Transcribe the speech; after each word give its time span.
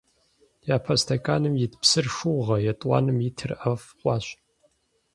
Япэ 0.75 0.93
стэканым 1.01 1.55
ит 1.65 1.73
псыр 1.81 2.05
шыугъэ, 2.15 2.57
етӀуанэм 2.71 3.17
итыр 3.27 3.51
ӀэфӀ 3.59 3.87
хъуащ. 3.99 4.25